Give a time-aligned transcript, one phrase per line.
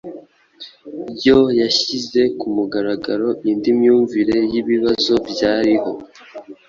[1.25, 5.91] yo yashyize ku mugaragaro indi myumvire y'ibibazo byariho.